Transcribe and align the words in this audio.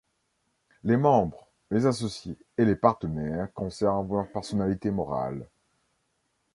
Les 0.83 0.97
membres, 0.97 1.47
les 1.69 1.85
associés 1.85 2.35
et 2.57 2.65
les 2.65 2.75
partenaires 2.75 3.53
conservent 3.53 4.11
leur 4.15 4.27
personnalité 4.31 4.89
morale. 4.89 5.45